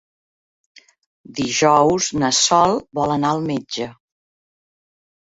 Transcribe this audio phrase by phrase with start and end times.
[1.41, 3.93] Dijous na Sol vol anar al metge.